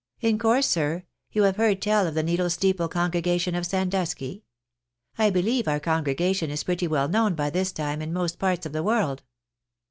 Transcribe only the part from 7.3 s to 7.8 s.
by this